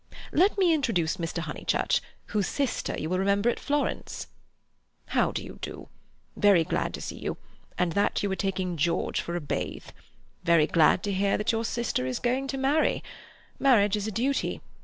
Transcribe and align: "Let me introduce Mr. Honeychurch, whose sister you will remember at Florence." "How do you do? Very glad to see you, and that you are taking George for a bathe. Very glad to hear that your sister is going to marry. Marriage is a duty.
"Let 0.31 0.57
me 0.57 0.73
introduce 0.73 1.17
Mr. 1.17 1.43
Honeychurch, 1.43 2.01
whose 2.29 2.47
sister 2.47 2.95
you 2.99 3.07
will 3.07 3.19
remember 3.19 3.51
at 3.51 3.59
Florence." 3.59 4.25
"How 5.09 5.31
do 5.31 5.43
you 5.43 5.59
do? 5.61 5.89
Very 6.35 6.63
glad 6.63 6.95
to 6.95 7.01
see 7.01 7.19
you, 7.19 7.37
and 7.77 7.91
that 7.91 8.23
you 8.23 8.31
are 8.31 8.35
taking 8.35 8.77
George 8.77 9.21
for 9.21 9.35
a 9.35 9.39
bathe. 9.39 9.89
Very 10.43 10.65
glad 10.65 11.03
to 11.03 11.13
hear 11.13 11.37
that 11.37 11.51
your 11.51 11.63
sister 11.63 12.07
is 12.07 12.17
going 12.17 12.47
to 12.47 12.57
marry. 12.57 13.03
Marriage 13.59 13.95
is 13.95 14.07
a 14.07 14.11
duty. 14.11 14.59